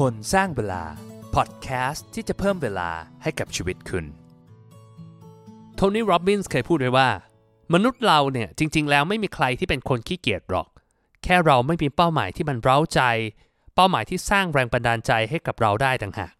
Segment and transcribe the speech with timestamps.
[0.00, 0.84] คนสร้างเวลา
[1.34, 2.90] พอดแคสต์ที่จะเพิ่มเวลา
[3.22, 4.04] ให้กับชีวิตคุณ
[5.74, 7.08] โทนี่โรบบินส์เคยพูดไว้ว่า
[7.74, 10.68] มนุษย์เราเนี่ยจริง ๆ แล้วไม่มีใครที่เป็นคนขี้เกียจหรอก
[11.24, 13.00] แค่เราไม่มีเป้าหมายที่มันเร้าใจ
[13.74, 16.32] เป้าหมายที่สร้างแรงบันดาลใจให้กับเราได้ต่างหาก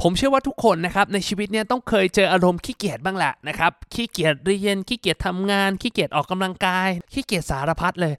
[0.00, 8.14] ผมเชื่อว่าทุกคนนะครับในชีวิตเนี่ยต้องเคยเจออารมณ์ขี้เกียจบ้างแหละนะครับขี้เกียจเรียนขี้เกียจทำงานขี้เกียจออกกำลังกายขี้เกียจสารพัดเลย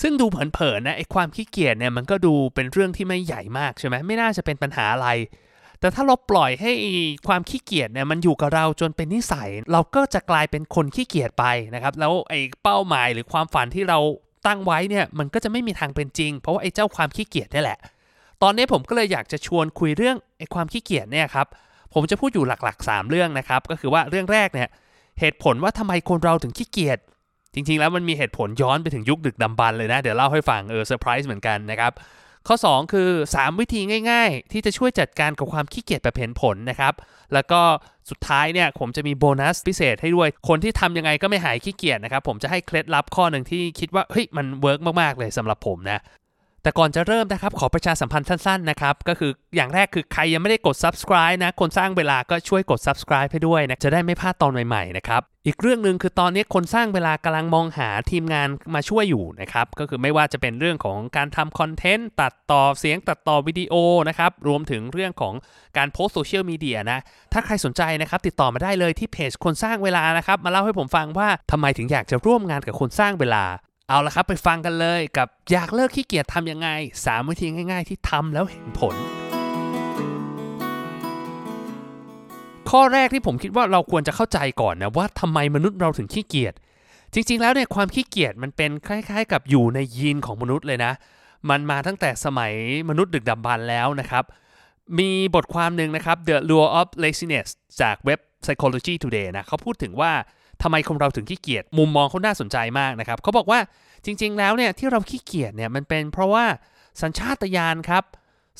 [0.00, 5.08] ซึ่งดูเผินๆนะไอ้ความขี้เกียจเนี่ยมันก็ดูเป็นเรื่องที่ไม่ใหญ่มากใช่ไหมไม่น่าจะเป็นปัญหาอะไร
[5.80, 6.72] แต่ถ้าเราปล่อยให้
[7.28, 13.98] ความขี้เกียจเนี่ยมันอยู่กับเราจนเป็นนิสัย เราก็จะกลายเป็นคนขี้เกียจไปนะครับ แล้วไอ้เป้าหมายหรือความฝันที่เรา
[14.46, 17.78] ตั้งไว้เนี่ยมันก็จะไม่มีทางเป็นจริง เพราะว่าไอ้เจ้าความขี้เกียจนี่แหละ
[18.42, 21.46] ตอนนี้ผมก็เลยอยากจะชวนคุยเรื่องไอ้ความขี้เกียจเนี่ยครับ
[21.94, 24.68] ผมจะพูดอยู่หลักๆ 3 เรื่องนะครับก็คือว่าเรื่องแรกเนี่ย
[25.20, 26.98] เหตุผลว่าทำไมคนเราถึงขี้เกียจ
[27.54, 31.92] จริง ๆ แล้วมันมีเหตุผลย้อนไปถึงยุคดึกดำบรรพ์เลยนะ เดี๋ยวเล่าให้ฟังเออเซอร์ไพรส์เหมือนกันนะครับ
[32.48, 36.94] ข้อ 2 คือ 3 วิธีง่าย ๆ ที่จะช่วยจัดการกับความขี้เกียจแบบเห็นผลนะครับ
[37.34, 37.60] แล้วก็
[38.10, 46.00] สุดท้ายเนี่ยผมจะมีโบนัสพิเศษให้ด้วย คนที่ทำยังไงก็ไม่หายขี้เกียจนะครับ ผมจะให้เคล็ดลับข้อหนึ่งที่คิดว่าเฮ้ยมัน work มากๆเลยสำหรับผมนะ
[46.62, 63.74] แต่ก่อนจะเริ่มนะครับ ขอประชาสัมพันธ์สั้นๆนะครับ ก็คืออย่างแรกคือใครยังไม่ได้กด subscribe นะ คนสร้างเวลาก็ช่วยกด subscribe ให้ด้วยนะ จะได้ไม่พลาดตอนใหม่ๆนะครับ อีกเรื่องหนึ่งคือตอนนี้คนสร้างเวลากำลังมองหาทีมงานมาช่วยอยู่นะครับ ก็คือไม่ว่าจะเป็นเรื่องของการทำคอนเทนต์ ตัดต่อเสียงตัดต่อวิดีโอ
[64.08, 65.34] นะครับ รวมถึงเรื่องของ
[65.76, 66.98] การโพสโซเชียลมีเดียนะ
[67.32, 73.44] ถ้าใครสนใจนะครับติดต่อมาได้เลยที่เพจคนสร้างเวลานะครับ มาเล่าให้ผมฟังว่าทำไมถึงอยากจะร่วมงานกับคนสร้างเวลา
[73.92, 76.68] เอาละครับไปฟังกันเลยกับอยากเลิกขี้เกียจทำยังไง
[77.04, 78.94] 3 วิธีง่าย ๆ ที่ทำแล้วเห็นผล
[82.70, 86.54] ข้อแรกที่ผมคิดว่าเราควรจะเข้าใจก่อนนะว่าทำไมมนุษย์เราถึงขี้เกียจ
[87.14, 90.92] จริง ๆ แล้วเนี่ยความขี้เกียจมันเป็นคล้าย ๆ กับอยู่ในยีนของมนุษย์เลยนะ
[91.50, 92.52] มันมาตั้งแต่สมัย
[92.88, 94.24] มนุษย์ดึกดำบรรแล้วนะครับ
[94.98, 97.48] มีบทความหนึ่งนะครับ The Lure of Laziness
[97.80, 100.12] จากเว็บ Psychology Today นะเขาพูดถึงว่า
[100.64, 103.60] ทำไมคนเราถึงขี้เกียจมุมมองเขาน่าสนใจมากนะครับเขาบอกว่า
[104.04, 106.44] จริงๆแล้วเนี่ยที่เราขี้เกียจเนี่ยมันเป็นเพราะว่า
[107.02, 108.04] สัญชาตญาณครับ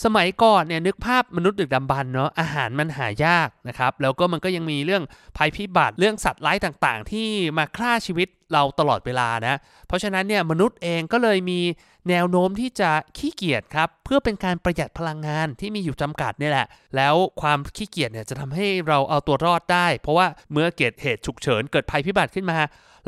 [0.05, 5.03] สมัยก่อนเนี่ยนึกภาพมนุษย์ดึกดำบรรเนาะอาหารมันหายากนะครับแล้วก็มันก็ยังมีเรื่อง
[5.37, 7.29] ภัยพิบัติเรื่องสัตว์ร้ายต่างๆ ที่
[7.59, 9.57] มาฆ่าชีวิตเราตลอดเวลานะ
[9.87, 11.61] เพราะฉะนั้นเนี่ยมนุษย์เองก็เลยมี
[12.09, 22.59] แนวโน้มที่จะขี้เกียจครับเพื่อเป็นการประหยัดพลังงานที่มีอยู่จำกัดนี่แหละ แล้วความขี้เกียจเนี่ยจะทำให้เราเอาตัวรอดได้ เพราะว่าเมื่อเกิดเหตุฉุกเฉินเกิดภัยพิบัติขึ้นมา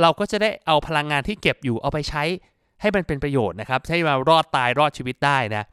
[0.00, 2.22] เราก็จะได้เอาพลังงานที่เก็บอยู่เอาไปใช้
[2.80, 5.64] ให้มันเป็นประโยชน์นะครับให้เรารอดตายรอดชีวิตได้นะ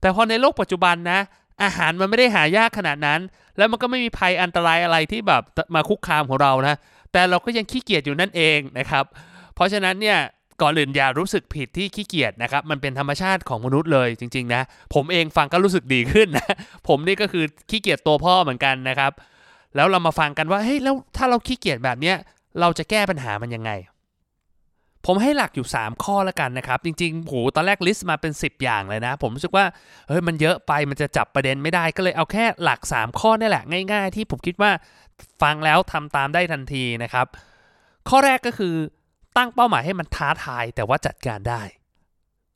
[0.00, 1.20] แต่พอในโลกปัจจุบันนะ
[1.62, 3.20] อาหารมันไม่ได้หายากขนาดนั้น
[3.56, 5.42] แล้วมันก็ไม่มีภัยอันตรายอะไรที่แบบ
[5.74, 6.76] มาคุกคามของเรานะ
[7.12, 9.04] แต่เราก็ยังขี้เกียจอยู่นั่นเองนะครับ
[9.54, 10.18] เพราะฉะนั้นเนี่ย
[10.62, 14.62] ก่อนอื่นอย่ารู้สึกผิดที่ขี้เกียจนะครับ มันเป็นธรรมชาติของมนุษย์เลยจริงๆนะ
[14.94, 16.54] ผมเองฟังก็รู้สึกดีขึ้นนะ
[16.88, 19.12] ผมนี่ก็คือขี้เกียจตัวพ่อเหมือนกันนะครับ
[19.76, 22.16] แล้วเรามาฟังกันว่า เฮ้ย แล้วถ้าเราขี้เกียจแบบเนี้ย
[22.60, 23.72] เราจะแก้ปัญหามันยังไง
[25.06, 29.64] ผมให้หลักอยู่ 3 ข้อแล้วกันนะครับ จริงๆโหตอนแรกลิสต์มาเป็น 10 อย่างเลยนะ ผมรู้สึกว่า
[30.08, 34.70] เฮ้ยมันเยอะไปมันจะจับประเด็นไม่ได้ก็เลยเอาแค่หลัก 3 ข้อนี่แหละ ง่าย ๆ ที่ผมคิดว่า
[35.42, 37.26] ฟังแล้วทำตามได้ทันทีนะครับ
[38.08, 38.74] ข้อแรกก็คือ
[39.36, 41.62] ตั้งเป้าหมายให้มันท้าทายแต่ว่าจัดการได้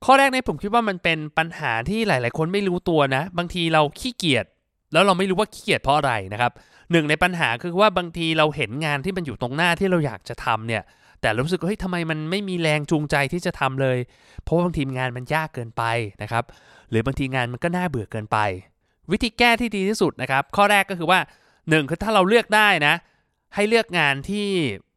[0.05, 4.47] ข้อแรกในผมคิดว่ามันเป็นปัญหาที่หลาย ๆ คนไม่รู้ตัวนะ บางทีเราขี้เกียจ
[4.93, 6.53] แล้วเราไม่รู้ว่าขี้เกียจเพราะอะไรนะครับ
[6.93, 10.83] หนึ่งในปัญหาคือว่าบางทีเราเห็นงานที่มันอยู่ตรงหน้าที่เราอยากจะทำเนี่ย
[11.21, 13.99] แต่รู้สึกว่าเฮ้ยทำไมมันไม่มีแรงจูงใจที่จะทำเลย
[14.43, 15.83] เพราะว่าบางทีงานมันยากเกินไป
[16.23, 16.45] นะครับ
[16.91, 18.39] หรือบางทีงานมันก็น่าเบื่อเกินไป
[19.11, 21.21] วิธีแก้ที่ดีที่สุดนะครับ ข้อแรกก็คือว่า
[21.71, 22.95] หนึ่งคือถ้าเราเลือกได้นะ
[23.55, 24.47] ให้เลือกงานที่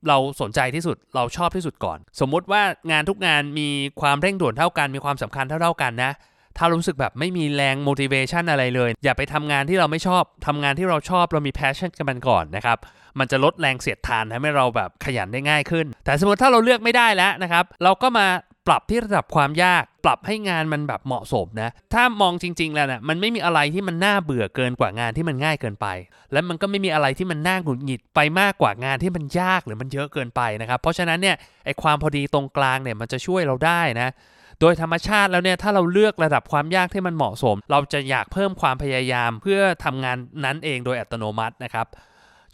[0.08, 2.62] เราสนใจที่สุดเราชอบที่สุดก่อน สมมุติว่า
[2.92, 3.69] งานทุกงานมี
[4.02, 6.12] ความเร่งด่วนเท่ากันมีความสำคัญเท่าๆกันนะ
[6.57, 12.78] ถ้ารู้สึกแบบไม่มีแรง motivation อะไรเลย อย่าไปทำงานที่เราไม่ชอบทำงานที่เราชอบเรามี passion กันมันก่อนนะครับ
[13.19, 18.28] มันจะลดแรงเสียดทานทำให้เราแบบขยันได้ง่ายขึ้น แต่สมมติถ้าเราเลือกไม่ได้แล้วนะครับ เราก็มา
[18.68, 25.88] ปรับที่ระดับความยาก ปรับให้งานมันแบบเหมาะสมนะ ถ้ามองจริง ๆ แล้วนะมันไม่มีอะไรที่มันน่าเบื่อเกินกว่างานที่มันง่ายเกินไป
[26.31, 34.10] และมันก็ไม่มีอะไรที่มันน่าหงุดหงิดไปมากกว่างานที่มันยากหรือมันเยอะเกินไปนะครับ เพราะฉะนั้นเนี่ยไอความพอดีตรงกลางเนี่ยมันจะช่วยเราได้นะ
[34.62, 41.88] โดยธรรมชาติแล้วเนี่ยถ้าเราเลือกระดับความยากที่มันเหมาะสม เราจะอยากเพิ่มความพยายามเพื่อทำงานนั้นเองโดยอัตโนมัตินะครับ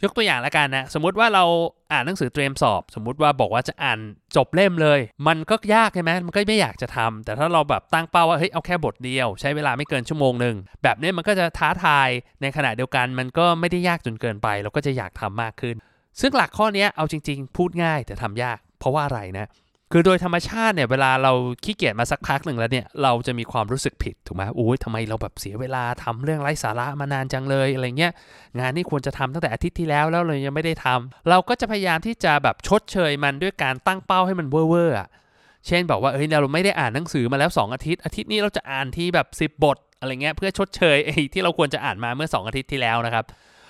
[0.02, 1.44] ยกตัวอย่างละกันนะสมมุติว่าเรา
[1.92, 3.98] อ่านหนังสือเตรียมสอบ สมมุติว่าบอกว่าจะอ่าน
[4.36, 12.08] จบเล่มเลย มันก็ยากใช่ไหมมันก็ไม่อยากจะทำแต่ถ้าเราแบบตั้งเป้าว่าเฮ้ยเอาแค่บทเดียว ใช้เวลาไม่เกินชั่วโมงหนึ่งแบบนี้มันก็จะท้าทาย
[12.42, 15.76] ในขณะเดียวกัน มันก็ไม่ได้ยากจนเกินไป เราก็จะอยากทำมากขึ้น
[16.20, 19.46] ซึ่งหลักข้อนี้เอาจริง ๆ พูดง่ายแต่ทำยาก เพราะว่าอะไรนะ
[19.92, 21.32] คือโดยธรรมชาติเนี่ยเวลาเรา
[21.64, 28.12] ขี้เกียจมาสักพักหนึ่งแล้วเนี่ยเราจะมีความรู้สึกผิดถูกไหมโอ้ยทำไมเราแบบเสียเวลาทำเรื่องไร้สาระมานานจังเลยอะไรเงี้ย
[28.58, 35.02] งานนี่ควรจะทำตั้งแต่อาทิตย์ที่แล้วแล้วเลยยังไม่ได้ทำเราก็จะพยายามที่จะแบบชดเชยมันด้วยการตั้งเป้าให้มันเว่อร์อ
[35.66, 43.24] เช่นบอกว่าเอ้ยเราไม่ได้อ่านหนังสือมาแล้ว 2 อาทิตย์ อาทิตย์นี้เราจะอ่านที่แบบ 10 บทอะไรเงี้ยเพื่อชดเชยไอ้ที่เราควรจะอ่านมาเมื่อ 2 อาทิตย์ที่แล้วนะครับ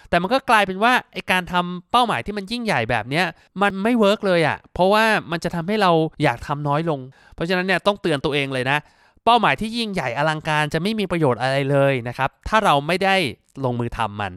[0.08, 3.26] แต่มันก็กลายเป็นว่าไอ้การทำเป้าหมายที่มันยิ่งใหญ่แบบเนี้ย
[3.62, 5.92] มันไม่ work เลยอะ่ะเพราะว่ามันจะทำให้เรา
[6.22, 7.00] อยากทำน้อยลง
[7.34, 8.78] เพราะฉะนั้นเนี่ยต้องเตือนตัวเองเลยนะ
[9.24, 13.16] เป้าหมายที่ยิ่งใหญ่อลังการจะไม่มีประโยชน์อะไรเลยนะครับถ้าเราไม่ได้
[13.64, 14.32] ลงมือทำมัน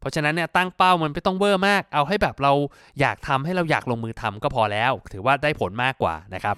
[0.00, 2.52] เพราะฉะนั้นเนี่ยตั้งเป้ามันไม่ต้องเวอร์มาก เอาให้แบบเรา
[3.00, 6.56] อยากทำให้เราอยากลงมือทำก็พอแล้ว ถือว่าได้ผลมากกว่านะครับ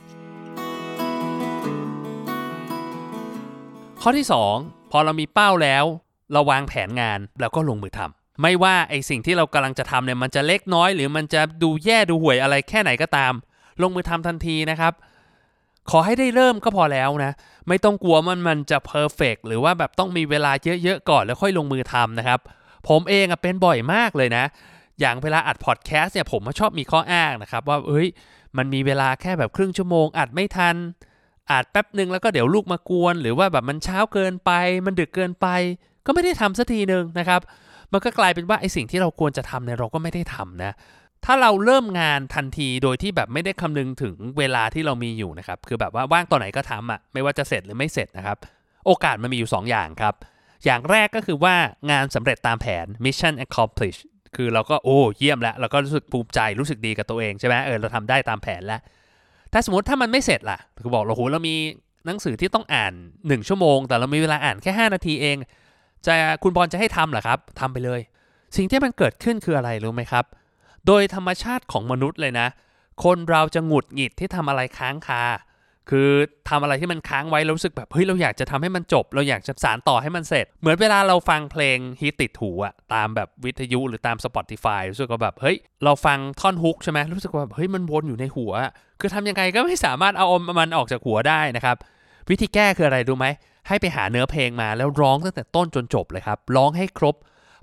[4.02, 4.26] ข้อที่
[4.58, 5.84] 2 พอเรามีเป้าแล้ว
[6.32, 13.32] เราวางแผนงานแล้วก็ลงมือทำ ไม่ว่าไอสิ่งที่เรากำลังจะทำเนี่ยมันจะเล็กน้อย หรือมันจะดูแย่ดูห่วยอะไรแค่ไหนก็ตาม
[13.82, 14.92] ลงมือทำทันทีนะครับ
[15.90, 17.32] ขอให้ได้เริ่มก็พอแล้วนะ
[17.68, 20.52] ไม่ต้องกลัวมันมันจะเพอร์เฟกหรือว่าแบบต้องมีเวลา
[20.82, 22.40] เยอะๆก่อนแล้วค่อยลงมือทำนะครับ
[22.88, 24.44] ผมเองอะเป็นบ่อยมากเลยนะ
[25.00, 28.06] อย่างเวลาอัดพอดแคสต์เนี่ยผมชอบมีข้ออ้างนะครับ ว่าเอ้ย
[28.56, 30.76] มันมีเวลาแค่แบบครึ่งชั่วโมง อัดไม่ทัน
[31.50, 34.50] อัดแป๊บหนึ่งแล้วก็เดี๋ยวลูกมากวน หรือว่าแบบมันเช้าเกินไป
[34.86, 35.46] มันดึกเกินไป
[36.06, 37.40] ก็ไม่ได้ทำสักทีหนึ่งนะครับ
[37.94, 40.72] มันก็กลายเป็นว่าไอสิ่งที่เราควรจะทำเนี่ยเราก็ไม่ได้ทำนะ
[41.24, 48.36] ถ้าเราเริ่มงานทันทีโดยที่แบบไม่ได้คำนึงถึงเวลาที่เรามีอยู่นะครับ คือแบบว่าว่างตอนไหนก็ทำอะ่ะ ไม่ว่าจะเสร็จหรือไม่เสร็จนะครับ
[48.86, 50.14] โอกาสมันมีอยู่ 2 อย่างครับ
[50.64, 51.54] อย่างแรกก็คือว่า
[51.90, 54.02] งานสำเร็จตามแผน mission accomplished
[54.36, 58.80] คือเราก็โอ้เยี่ยมแล้วเราก็รู้สึกภูมิใจรู้สึกดีกับตัวเองใช่ไหมเออเราทำได้ตามแผนแล้ว
[59.52, 61.56] ถ้าสมมติถ้ามันไม่เสร็จล่ะ คือบอกเราโหเรามี
[62.06, 65.36] หนังสือที่ต้องอ่าน 1 ชั่วโมง แต่เรามีเวลาอ่านแค่ 5 นาทีเอง
[66.06, 68.00] จะคุณบอลจะให้ทำเหรอครับทำไปเลย
[68.56, 70.24] สิ่งที่มันเกิดขึ้นคืออะไรรู้ไหมครับ
[70.86, 72.48] โดยธรรมชาติของมนุษย์เลยนะ
[73.04, 75.24] คนเราจะหงุดหงิดที่ทำอะไรค้างคา
[75.90, 76.08] คือ
[76.48, 88.52] ทำอะไรที่มันค้างไว้รู้สึกแบบเฮ้ยเราอยากจะทำให้มันจบ เราอยากจะสารต่อให้มันเสร็จ เหมือนเวลาเราฟังเพลงฮิตติดหูอะตามแบบวิทยุหรือตาม Spotify รู้สึกว่าแบบเฮ้ยเราฟังท่อนฮุกใช่ไหมรู้สึกว่าเฮ้ยมันวนอยู่ในหัว
[89.00, 91.76] คือทำยังไงก็ไม่สามารถเอาอมมันออกจากหัวได้นะครับ
[92.30, 93.26] วิธีแก้คืออะไรดูไหม
[93.68, 97.14] ให้ไปหาเนื้อเพลงมาแล้วร้องตั้งแต่ต้นจนจบเลยครับ ร้องให้ครบ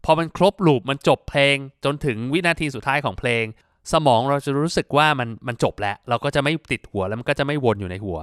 [0.06, 1.56] พอมันครบลูปมันจบเพลง
[1.86, 3.44] จนถึงวินาทีสุดท้ายของเพลง
[3.92, 8.20] สมองเราจะรู้สึกว่ามันมันจบแล้ว เราก็จะไม่ติดหัวแล้วมันก็จะไม่วนอยู่ในหัว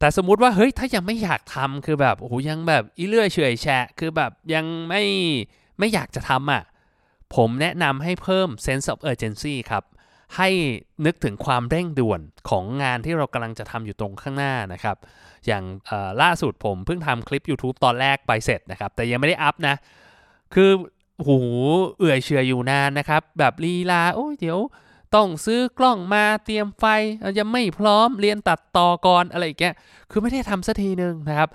[0.00, 5.02] แต่สมมุติว่าเฮ้ยถ้ายังไม่อยากทำคือแบบโอ้โหยังแบบอีเลื่อยเฉยแฉะคือแบบยังไม่
[5.78, 6.62] ไม่อยากจะทำอะ
[7.36, 9.84] ผมแนะนำให้เพิ่ม sense of urgency ครับ
[10.36, 10.48] ให้
[11.06, 14.96] นึกถึงความเร่งด่วนของงานที่เรากำลังจะทำอยู่ตรงข้างหน้านะครับ
[15.46, 15.64] อย่าง
[16.22, 19.76] ล่าสุดผมเพิ่งทำคลิป YouTube ตอนแรกไปเสร็จนะครับ แต่ยังไม่ได้อัพนะ
[20.54, 20.70] คือ
[21.26, 21.38] โห
[21.98, 24.58] เอื่อยเฉื่อยออยู่นานนะครับ แบบลีลา โอ้เดี๋ยว
[25.14, 26.84] ต้องซื้อกล้องมาเตรียมไฟ
[27.38, 29.64] ยังไม่พร้อมเรียนตัดต่อก่อนอะไรก็
[30.10, 31.48] คือไม่ได้ทำสักทีนึงนะครับ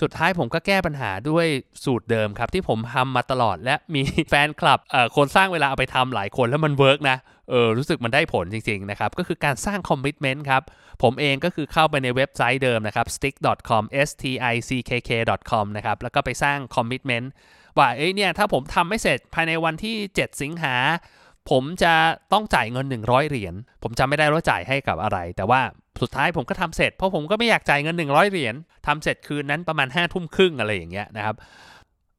[0.00, 1.46] สุดท้ายผมก็แก้ปัญหาด้วย
[1.84, 4.78] สูตรเดิมครับ ที่ผมทำมาตลอดและมีแฟนคลับ
[5.16, 7.18] คนสร้างเวลาเอาไปทำหลายคนแล้วมัน work นะ
[7.50, 10.62] เออรู้สึกมันได้ผลจริงๆนะครับ ก็คือการสร้าง commitment ครับ
[11.02, 17.30] ผมเองก็คือเข้าไปในเว็บไซต์เดิมนะครับ stickk.com s t i c k k.com นะครับ แล้วก็ไปสร้างคอมมิชเมนต์
[17.78, 20.76] ว่าเอ้ยเนี่ย ถ้าผมทำไม่เสร็จภายในวันที่ 7 สิงหา
[21.50, 21.94] ผมจะ
[22.32, 25.60] ต้องจ่ายเงิน 100 เหรียญ ผมจำไม่ได้ว่าจ่ายให้กับอะไร แต่ว่า
[26.02, 28.54] สุดท้ายผมก็ทำเสร็จเพราะผมก็ไม่อยากจ่ายเงิน 100 เหรียญ
[28.86, 31.36] ทำเสร็จคืนนั้นประมาณ5้าทุ่มครึ่งอะไรอย่างเงี้ยนะครับ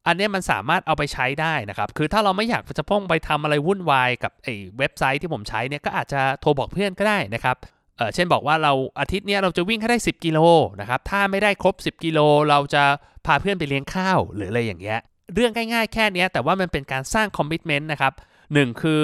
[0.06, 7.56] อันนี้มันสามารถเอาไปใช้ได้นะครับ คือถ้าเราไม่อยากจะพ้องไปทำอะไรวุ่นวายกับไอ้เว็บไซต์ที่ผมใช้เนี่ยก็อาจจะโทรบอกเพื่อนก็ได้นะครับ
[7.96, 10.38] เออเช่นบอกว่าเราอาทิตย์นี้เราจะวิ่งให้ได้ 10 กิโล
[10.80, 12.84] นะครับ ถ้าไม่ได้ครบ 10 กิโลเราจะ
[13.26, 14.98] พาเพื่อนไปเลี้ยงข้าวหรืออะไรอย่างเงี้ย
[15.34, 18.12] เรื่องง่ายๆแค่นี้แต่ว่ามันเป็นการสร้าง commitment นะครับ
[18.54, 19.02] หนึ่งคือ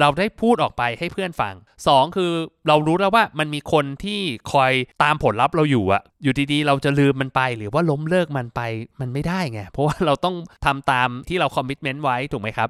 [0.00, 1.54] เราได้พูดออกไปให้เพื่อนฟัง
[1.86, 2.32] 2 คือ
[2.68, 4.20] เรารู้แล้วว่ามันมีคนที่
[4.52, 4.72] คอย
[5.02, 8.60] ตามผลลัพธ์เราอยู่อะอยู่ดีๆ เราจะลืมมันไปหรือว่าล้มเลิกมันไป
[9.00, 12.68] มันไม่ได้ไง เพราะว่าเราต้องทำตามที่เรา commitment ไว้ถูกไหมครับ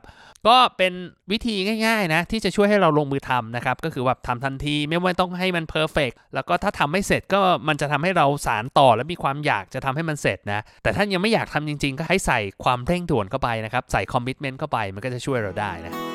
[0.49, 0.93] ก็เป็น
[1.33, 16.12] วิธีง่ายๆนะที่จะช่วยให้เราลงมือทำนะครับ ก็คือแบบทำทันทีไม่ว่าต้องให้มัน perfect แล้วก็ถ้าทำไม่เสร็จก็มันจะทำให้เราสานต่อและมีความอยากจะทำให้มันเสร็จนะ แต่ถ้ายังไม่อยากทำจริง ๆ ก็ให้ใส่ความเร่งด่วนเข้าไปนะครับ ใส่ commitment เข้าไปมันก็จะช่วยเราได้นะ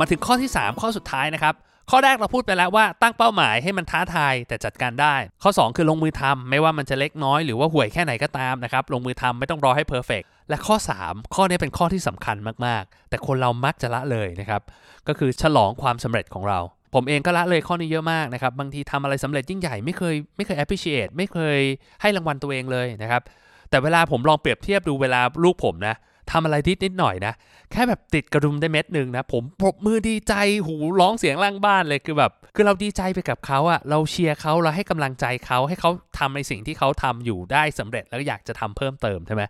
[0.00, 1.54] มาถึงข้อที่ 3 ข้อสุดท้ายนะครับ
[1.90, 14.62] ข้อแรกเราพูดไปแล้วว่าตั้งเป้าหมายให้มันท้าทายแต่จัดการได้ ข้อ 2 คือลงมือทำไม่ว่ามันจะเล็กน้อยหรือว่าห่วยแค่ไหนก็ตามนะครับลงมือทำไม่ต้องรอให้ perfectและข้อ 3 ข้อนี้เป็นข้อที่สำคัญมากๆ แต่คนเรามักจะละเลยนะครับ
[15.08, 16.58] ก็คือฉลองความสำเร็จของเรา
[16.94, 21.58] ผมเองก็ละเลยข้อนี้เยอะมากนะครับ บางทีทำอะไรสำเร็จยิ่งใหญ่ไม่เคยไม่เคย appreciate ไม่เคย
[22.00, 23.22] ให้รางวัลตัวเองเลยนะครับ
[23.70, 25.96] แต่เวลาผมลองเปรียบเทียบดูเวลาลูกผมนะ
[26.30, 27.34] ทำอะไรนิดนิดหน่อยนะ
[27.72, 30.34] แค่แบบติดกระดุมได้เม็ดหนึ่งนะ ผมปรบมือดีใจ
[30.66, 39.42] หูร้องเสียงล่างบ้านเลยคือแบบ คือเราดีใจไปกับเขาอะเราเชียร์เขาเราให้กำลังใจเขาให้เขาทำในสิ่งที่เขาทำอยู่ได้สำเร็จแล้วอยากจะทำเพิ่มเติมใช่ไหม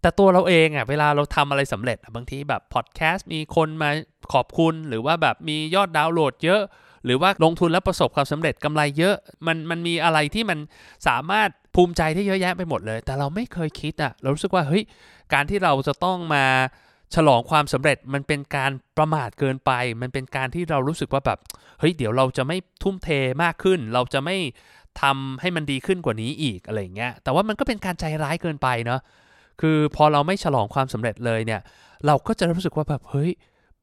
[0.00, 3.90] แต่ตัวเราเองอะเวลาเราทำอะไรสำเร็จบางทีแบบพอดแคสต์มีคนมา
[4.32, 6.62] ขอบคุณหรือว่าแบบมียอดดาวน์โหลดเยอะ
[7.04, 9.14] หรือว่าลงทุนแล้วประสบความสำเร็จกำไรเยอะ
[9.46, 10.58] มันมันมีอะไรที่มัน
[11.08, 14.82] สามารถภูมิใจได้เยอะแยะไปหมดเลย แต่เราไม่เคยคิดอะเรารู้สึกว่าเฮ้ย
[15.34, 16.46] การที่เราจะต้องมา
[17.14, 19.72] ฉลองความสำเร็จมันเป็นการประมาทเกินไป
[20.02, 21.38] มันเป็นการที่เรารู้สึกว่าแบบ
[21.78, 23.08] เฮ้ยเดี๋ยวเราจะไม่ทุ่มเท
[23.42, 24.36] มากขึ้น เราจะไม่
[25.02, 29.00] ทำให้มันดีขึ้นกว่านี้อีกอะไรเงี้ยแต่ว่ามันก็เป็นการใจร้ายเกินไปเนาะ
[29.60, 31.60] คือพอเราไม่ฉลองความสำเร็จเลยเนี่ย
[32.06, 33.30] เราก็จะรู้สึกว่าแบบเฮ้ย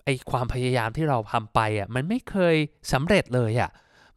[0.04, 2.56] ไอความพยายามที่เราทำไปอะมันไม่เคย
[2.94, 3.70] สำเร็จเลยอะ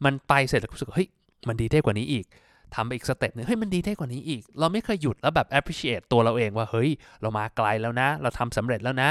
[0.05, 1.09] มันไปเสร็จแล้วรู้สึกเฮ้ย
[1.49, 2.25] มันดีได้กว่านี้อีก
[2.77, 6.91] ทำไปอีกสเต็ปหนึ่งเฮ้ยมันดีได้กว่านี้อีก เราไม่เคยหยุดแล้วแบบ appreciate ตัวเราเองว่าเฮ้ย
[7.23, 9.11] เรามาไกลแล้วนะ เราทำสำเร็จแล้วนะ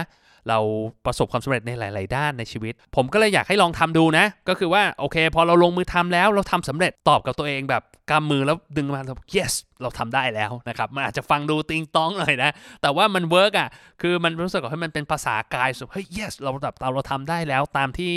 [0.49, 0.59] เรา
[1.05, 12.51] ประสบความสำเร็จในหลาย ๆ ด้านในชีวิต ผมก็เลยอยากให้ลองทำดูนะ ก็คือว่าโอเค พอเราลงมือทำแล้วเราทำสำเร็จตอบกับตัวเองแบบกำมือแล้วดึงมาแล้ว yes เราทำได้แล้วนะครับมันอาจจะฟังดูติงต๊องหน่อยนะ
[12.81, 13.69] แต่ว่ามัน work อะ
[14.01, 18.13] คือมันรู้สึกว่าให้มันเป็นภาษากายสุดเฮ้ย yes เราแบบเราเราทำได้แล้วตามที่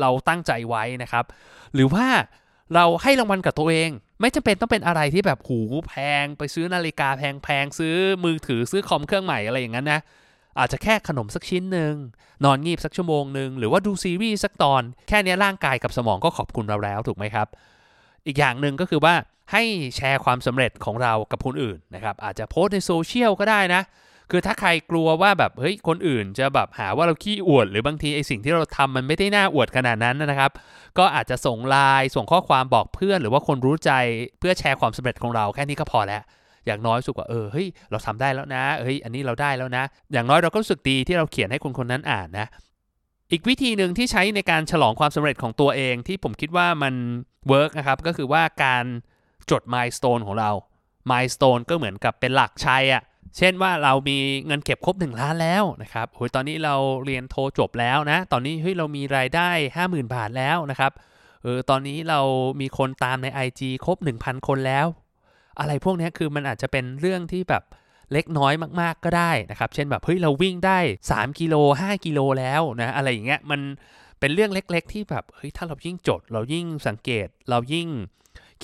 [0.00, 1.24] เราตั้งใจไว้นะครับ
[1.74, 2.06] หรือว่า
[2.74, 7.94] เราให้รางวัลกับตัวเอง ไม่จำเป็นต้องเป็นอะไรที่แบบโหแพง ไปซื้อนาฬิกาแพงๆซื้อ
[8.24, 10.00] มือถือซื้อคอมเครื่องใหม่อะไรอย่างนั้นนะ
[10.58, 11.94] อาจจะแค่ขนมสักชิ้นหนึ่ง
[12.44, 17.46] นอนงีบสักชั่วโมงหนึ่งหรือว่าดูซีรีส์สักตอนแค่นี้ร่างกายกับสมองก็ขอบคุณเราแล้วถูกไหมครับ
[18.26, 19.14] อีกอย่างหนึ่งก็คือว่า
[19.52, 19.62] ให้
[19.96, 23.82] แชร์ความสำเร็จของเรากับคนอื่นนะครับอาจจะโพสในโซเชียลก็ได้นะ
[24.30, 30.50] คือถ้าใครกลัวว่าแบบเฮ้ยคนอื่นจะแบบหาว่าเราขี้อวด หรือบางทีไอสิ่งที่เราทำมันไม่ได้น่าอวดขนาดนั้นนะครับ
[30.98, 33.92] ก็อาจจะส่งไลน์ส่งข้อความบอกเพื่อน หรือว่าคนรู้ใจ
[34.38, 36.22] เพื่อแชร์ความสำเร็จของเราแค่นี้ก็พอแล้ว
[36.66, 42.46] อย่างน้อยสุดว่าเออเฮ้ยเราทำได้แล้วนะเฮ้ยอันนี้เราได้แล้วนะ อย่างน้อยเราก็รู้สึกดีที่เราเขียนให้คนคนนั้นอ่านนะ
[43.32, 46.94] อีกวิธีหนึ่งที่ใช้ในการฉลองความสำเร็จของตัวเองที่ผมคิดว่ามัน
[47.48, 48.84] work นะครับก็คือว่าการ
[49.50, 50.50] จด milestone ของเรา
[51.10, 53.02] milestone ก็เหมือนกับเป็นหลักชัยอะ
[53.36, 56.74] เช่นว่าเรามีเงินเก็บครบ 1 ล้านแล้วนะครับโอ้ยตอนนี้เรา
[57.04, 59.48] เรียนโทจบแล้วนะ ตอนนี้เฮ้ยเรามีรายได้
[59.82, 60.92] 50,000 บาทแล้วนะครับ
[61.42, 62.20] เออ ตอนนี้เรา
[62.60, 64.86] มีคนตามใน IG ครบ 1,000 คนแล้ว
[65.60, 67.62] อะไรพวกนี้คือมันอาจจะเป็นเรื่องที่แบบ
[68.12, 70.78] เล็กน้อยมากๆก็ได้นะครับ เช่นแบบเฮ้ยเราวิ่งได้
[71.10, 73.60] 3 กิโล 5 กิโลแล้วนะ อะไรอย่างเงี้ย มัน
[74.20, 77.88] เป็นเรื่องเล็ก ๆ ที่แบบเฮ้ยถ้าเรายิ่งจด เรายิ่งสังเกต เรายิ่ง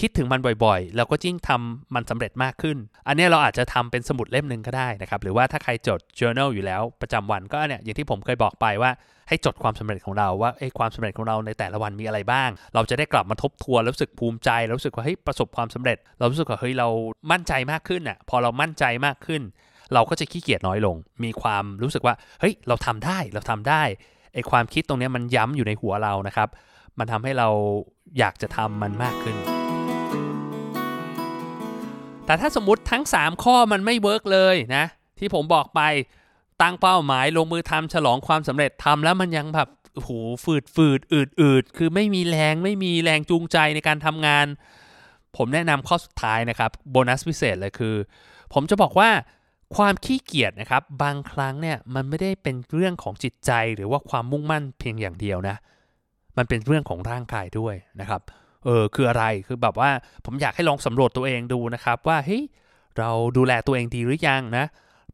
[0.01, 2.77] คิดถึงมันบ่อยๆ เราก็ยิ่งทำมันสำเร็จมากขึ้น
[3.09, 8.91] อันนี้เราอาจจะทำเป็นสมุดเล่มหนึ่งก็ได้นะครับ หรือว่าถ้าใครจด journal อยู่แล้วประจำวันก็เนี่ยอย่างที่ผมเคยบอกไปว่า
[9.29, 16.89] ให้จดความสำเร็จของเราว่าไอ้ความสำเร็จของเราในแต่ละวันมีอะไรบ้าง เราจะได้กลับมาทบทวนรู้สึกภูมิใจรู้สึกว่าเฮ้ยประสบความสำเร็จ เรารู้สึกว่าเฮ้ยเรา
[17.33, 19.43] มั่นใจมากขึ้นอะพอเรามั่นใจมากขึ้น
[19.95, 23.83] เราก็จะขี้เกียจน้อยลง มีความรู้สึกว่าเฮ้ยเราทำได้เราทำได้
[24.35, 26.49] ไอ้ความคิดตรงนี้มันย้ำอยู่ในหัวเรานะครับ
[26.99, 27.49] มันทำให้เรา
[28.19, 29.62] อยากจะทำมันมากขึ้น
[32.33, 34.85] แต่ถ้าสมมติทั้ง 3 ข้อมันไม่ work เลยนะ
[35.19, 35.81] ที่ผมบอกไป
[36.63, 40.11] ตั้งเป้าหมายลงมือทำฉลองความสำเร็จทำแล้วมันยังแบบโอ้โห
[40.45, 44.47] ฝืดฝืดอืดอืดคือไม่มีแรงไม่มีแรงจูงใจในการทำงาน
[45.37, 47.97] ผมแนะนำข้อสุดท้ายนะครับโบนัสพิเศษเลยคือ
[48.53, 49.11] ผมจะบอกว่า
[49.77, 55.57] ความขี้เกียจนะครับ บางครั้งเนี่ยมันไม่ได้เป็นเรื่องของจิตใจหรือว่าความมุ่งมั่นเพียงอย่างเดียวนะ
[56.37, 58.23] มันเป็นเรื่องของร่างกายด้วยนะครับ
[58.65, 59.91] เออคืออะไรคือแบบว่า
[60.25, 62.43] ผมอยากให้ลองสำรวจตัวเองดูนะครับ ว่าเฮ้ย
[62.99, 64.67] เราดูแลตัวเองดีหรือยังนะ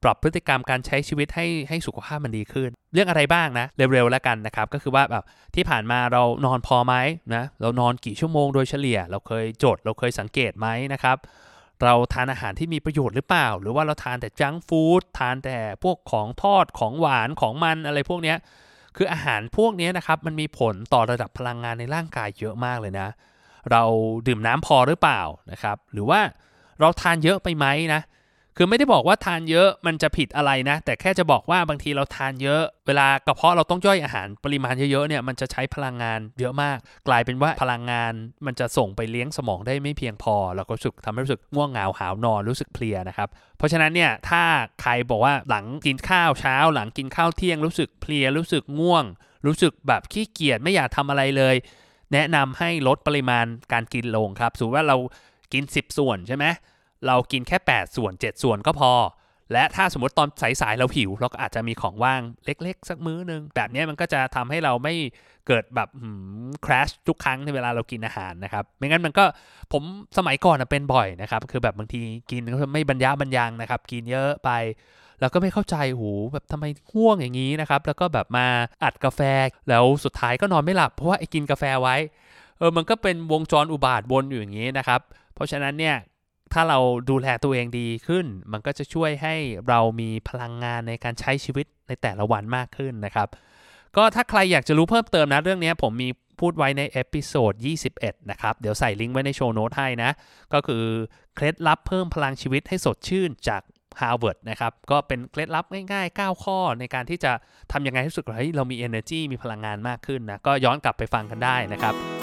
[0.02, 5.24] ปรับพฤติกรรมการใช้ชีวิตให้ให้สุขภาพมันดีขึ้น เรื่องอะไรบ้างนะ เร็วๆแล้วกันนะครับ ก็คือว่าแบบ
[5.54, 6.94] ที่ผ่านมาเรานอนพอไหม
[7.34, 11.16] นะเรานอนกี่ชั่วโมงโดยเฉลี่ย เราเคยจด เราเคยสังเกตไหมนะครับ
[11.82, 18.34] เราทานอาหารที่มีประโยชน์หรือเปล่า หรือว่าเราทานแต่จังฟู้ดทานแต่พวกของทอดของหวานของมันอะไรพวกนี้
[18.96, 23.08] คืออาหารพวกนี้นะครับมันมีผลต่อระดับพลังงานในร่างกายเยอะมากเลยนะ
[23.72, 23.82] เรา
[24.26, 25.20] ดื่มน้ำพอหรือเปล่า
[25.52, 26.20] นะครับ หรือว่า
[26.80, 28.02] เราทานเยอะไปไหมนะ
[28.60, 38.12] คือไม่ได้บอกว่าทานเยอะมันจะผิดอะไรนะ แต่แค่จะบอกว่าบางทีเราทานเยอะ เวลากระเพาะเราต้องย่อยอาหารปริมาณเยอะๆเนี่ยมันจะใช้พลังงานเยอะมาก กลายเป็นว่าพลังงาน
[38.46, 44.42] มันจะส่งไปเลี้ยงสมองได้ไม่เพียงพอ เราก็รู้สึกทำให้รู้สึกง่วงเหงาหาวนอนรู้สึกเพลียนะครับเพราะฉะนั้นเนี่ยถ้า
[44.82, 49.04] ใครบอกว่าหลังกินข้าวเช้า หลังกินข้าวเที่ยงรู้สึกเพลียรู้สึกง่วง
[49.46, 51.54] รู้สึกแบบขี้เกียจไม่อยากทำอะไรเลย
[52.12, 54.96] แนะนำให้ลดปริมาณการกินลงครับสมมติว่าเรา
[55.52, 56.46] กิน 10 ส่วนใช่ไหม
[57.06, 58.92] เรากินแค่ 8 ส่วน 7 ส่วนก็พอ
[59.52, 60.28] และถ้าสมมติตอน
[60.60, 64.94] สายๆเราหิว เราก็อาจจะมีของว่างเล็กๆ สักมื้อนึง แบบนี้มันก็จะทำให้เราไม่
[65.46, 65.88] เกิดแบบ
[66.66, 69.24] คราชทุกครั้งในเวลาเรากินอาหารนะครับ ไม่งั้นมันก็
[69.72, 69.82] ผม
[70.18, 72.00] สมัยก่อนเป็นบ่อยนะครับ คือแบบบางที
[72.30, 74.50] กินไม่บรรยะบรรยังนะครับ กินเยอะไป
[75.20, 78.46] แล้วก็ไม่เข้าใจโหแบบทำไมง่วงอย่างนี้นะครับ แล้วก็แบบมา
[78.84, 79.20] อัดกาแฟ
[79.68, 81.96] แล้วสุดท้ายก็นอนไม่หลับ เพราะว่าไอ้กินกาแฟไว้
[82.58, 85.00] เออ มันก็เป็นวงจรอุบาทว์วนอยู่อย่างนี้นะครับ
[85.34, 85.96] เพราะฉะนั้นเนี่ย
[86.52, 86.78] ถ้าเรา
[87.10, 89.34] ดูแลตัวเองดีขึ้น มันก็จะช่วยให้
[89.68, 93.28] เรามีพลังงานในการใช้ชีวิตในแต่ละวันมากขึ้นนะครับ
[93.96, 96.08] ก็ถ้าใครอยากจะรู้เพิ่มเติมนะเรื่องนี้ผมมี
[96.40, 97.52] พูดไว้ใน episode
[97.92, 100.10] 21 นะครับ เดี๋ยวใส่ลิงก์ไว้ใน show note ให้นะ
[100.52, 100.84] ก็คือ
[101.34, 103.62] เคล็ดลับเพิ่มพลังชีวิตให้สดชื่นจาก
[104.00, 107.32] Harvard นะครับ ก็เป็นเคล็ดลับง่ายๆ 9 ข้อในการที่จะ
[107.72, 112.17] ทำยังไงให้รู้สึกว่าเฮ้ยเรามี energy มีพลังงานมากขึ้นนะ ก็ย้อนกลับไปฟังกันได้นะครับ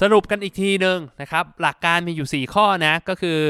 [0.00, 3.40] สรุปกันอีกทีหนึ่งนะครับ หลักการมีอยู่ 4 ข้อนะ ก็คือ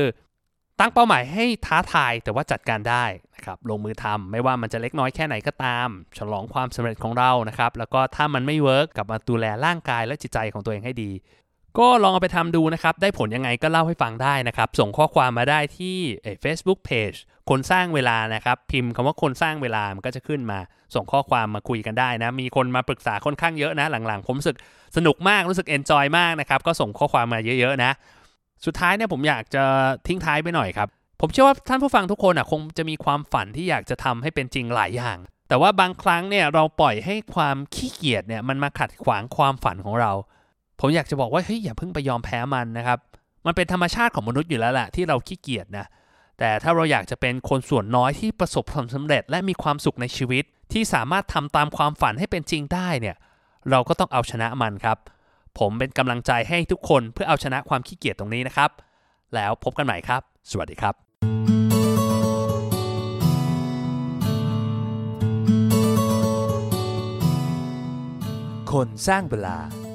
[0.81, 3.05] ตั้งเป้าหมายให้ท้าทายแต่ว่าจัดการได้
[3.37, 11.11] นะครับลงมือทำไม่ว่ามันจะเล็กน้อยแค่ไหนก็ตาม ฉลองความสำเร็จของเรานะครับ แล้วก็ถ้ามันไม่ work กลับมาดูแลร่างกายและจิตใจของตัวเองให้ดี
[11.79, 15.97] ก็ลองเอาไปทำดูนะครับ ได้ผลยังไงก็เล่าให้ฟังได้นะครับ ส่งข้อความมาได้ที่
[16.41, 17.13] เฟซบุ๊กเพจ
[17.51, 20.59] คนสร้างเวลานะครับ พิมพ์คำว่าคนสร้างเวลา มันก็จะขึ้นมา
[20.95, 24.57] ส่งข้อความมาคุยกันได้นะ มีคนมาปรึกษาค่อนข้างเยอะนะ หลังๆ ผมรู้สึก
[24.97, 27.93] สนุกมาก รู้สึก enjoy มากนะครับ ก็ส่งข้อความมาเยอะๆนะ
[28.67, 29.65] สุดท้ายเนี่ยผมอยากจะ
[30.07, 30.89] ทิ้งท้ายไปหน่อยครับ
[31.21, 40.13] ผมเชื่อว่าท่านผู้ฟังทุกคนอะคงจะมีความฝันที่อยากจะทำให้เป็นจริงหลายอย่างแต่ว่าบางครั้งเนี่ยเราปล่อยให้ความขี้เกียจเนี่ยมันมาขัดขวางความฝันของเรา
[40.81, 42.99] ผมอยากจะบอกว่าเฮ้ยอย่าเพิ่งไปยอมแพ้มันนะครับ
[43.47, 45.87] มันเป็นธรรมชาติของมนุษย์อยู่แล้วแหละที่เราขี้เกียจนะ
[46.39, 53.17] แต่ถ้าเราอยากจะเป็นคนส่วนน้อยที่ประสบความสำเร็จ และมีความสุขในชีวิต ที่สามารถทำตามความฝันให้เป็นจริงได้เนี่ย
[53.71, 54.99] เราก็ต้องเอาชนะมันครับ
[55.59, 58.71] ผมเป็นกำลังใจให้ทุกคนเพื่อเอาชนะความขี้เกียจตรงนี้นะครับ
[59.35, 60.95] แล้วพบกันใหม่ครับ สวัสดีครับ
[68.73, 69.84] คนสร้างเวลา